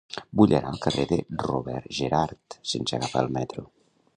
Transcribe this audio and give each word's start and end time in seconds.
Vull 0.39 0.53
anar 0.59 0.69
al 0.69 0.79
carrer 0.85 1.03
de 1.11 1.19
Robert 1.43 1.85
Gerhard 1.99 2.59
sense 2.73 2.99
agafar 2.99 3.25
el 3.27 3.31
metro. 3.37 3.69